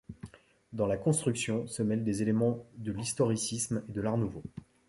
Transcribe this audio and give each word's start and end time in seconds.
Dans 0.73 0.87
la 0.87 0.97
construction 0.97 1.67
se 1.67 1.83
mêlent 1.83 2.03
des 2.03 2.23
éléments 2.23 2.65
de 2.75 2.91
l'historicisme 2.91 3.83
et 3.87 3.91
de 3.91 4.01
l'art 4.01 4.17
nouveau. 4.17 4.41